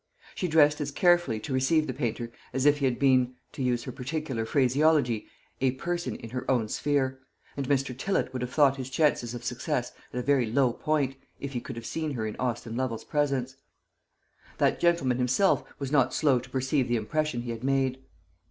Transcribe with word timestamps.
She 0.33 0.47
dressed 0.47 0.81
as 0.81 0.89
carefully 0.89 1.39
to 1.41 1.53
receive 1.53 1.85
the 1.85 1.93
painter 1.93 2.31
as 2.53 2.65
if 2.65 2.79
he 2.79 2.85
had 2.85 2.97
been, 2.97 3.35
to 3.51 3.61
use 3.61 3.83
her 3.83 3.91
particular 3.91 4.47
phraseology, 4.47 5.27
"a 5.59 5.73
person 5.73 6.15
in 6.15 6.31
her 6.31 6.49
own 6.49 6.69
sphere;" 6.69 7.19
and 7.55 7.67
Mr. 7.69 7.95
Tillott 7.95 8.33
would 8.33 8.41
have 8.41 8.51
thought 8.51 8.77
his 8.77 8.89
chances 8.89 9.35
of 9.35 9.43
success 9.45 9.91
at 10.11 10.17
a 10.19 10.23
very 10.23 10.47
low 10.47 10.73
point, 10.73 11.17
if 11.39 11.53
he 11.53 11.61
could 11.61 11.75
have 11.75 11.85
seen 11.85 12.13
her 12.13 12.25
in 12.25 12.35
Austin 12.39 12.75
Lovel's 12.75 13.03
presence. 13.05 13.57
That 14.57 14.79
gentleman 14.79 15.19
himself 15.19 15.63
was 15.77 15.91
not 15.91 16.15
slow 16.15 16.39
to 16.39 16.49
perceive 16.49 16.87
the 16.87 16.97
impression 16.97 17.41
he 17.43 17.51
had 17.51 17.63
made. 17.63 18.01